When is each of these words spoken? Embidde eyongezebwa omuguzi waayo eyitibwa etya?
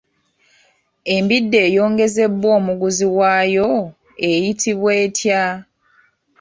Embidde 1.15 1.57
eyongezebwa 1.67 2.47
omuguzi 2.57 3.05
waayo 3.17 3.69
eyitibwa 4.29 4.91
etya? 5.05 5.41